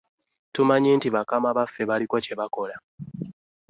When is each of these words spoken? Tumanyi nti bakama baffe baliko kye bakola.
Tumanyi 0.53 0.89
nti 0.97 1.07
bakama 1.15 1.49
baffe 1.57 1.83
baliko 1.89 2.15
kye 2.25 2.33
bakola. 2.39 2.75